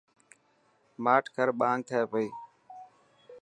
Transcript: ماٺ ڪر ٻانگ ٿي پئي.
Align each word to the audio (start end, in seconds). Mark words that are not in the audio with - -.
ماٺ 1.03 1.23
ڪر 1.35 1.47
ٻانگ 1.59 1.81
ٿي 1.87 1.99
پئي. 2.11 2.27